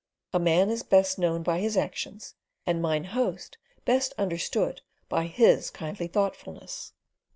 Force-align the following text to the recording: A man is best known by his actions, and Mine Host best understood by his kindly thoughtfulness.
A 0.33 0.39
man 0.39 0.71
is 0.71 0.81
best 0.81 1.19
known 1.19 1.43
by 1.43 1.59
his 1.59 1.77
actions, 1.77 2.33
and 2.65 2.81
Mine 2.81 3.03
Host 3.03 3.59
best 3.85 4.15
understood 4.17 4.81
by 5.09 5.25
his 5.27 5.69
kindly 5.69 6.07
thoughtfulness. 6.07 6.93